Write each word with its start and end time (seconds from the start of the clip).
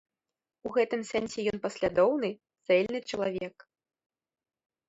У 0.69 0.71
гэтым 0.77 1.01
сэнсе 1.09 1.39
ён 1.51 1.57
паслядоўны, 1.65 2.29
цэльны 2.65 2.99
чалавек. 3.09 3.55